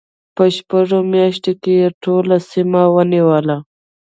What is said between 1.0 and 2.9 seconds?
میاشتو کې یې ټوله سیمه